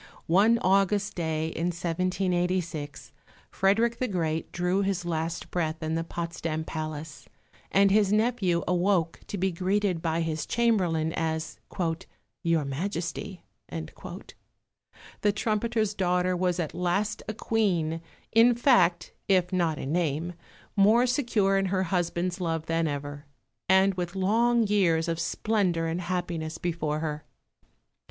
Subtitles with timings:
[0.25, 3.11] One August day in 1786
[3.51, 7.29] Frederick the Great drew his last breath in the Potsdam Palace,
[7.71, 11.59] and his nephew awoke to be greeted by his chamberlain as
[12.41, 19.91] "Your Majesty." The trumpeter's daughter was at last a Queen, in fact, if not in
[19.91, 20.33] name,
[20.75, 23.27] more secure in her husband's love than ever,
[23.69, 27.23] and with long years of splendour and happiness before her.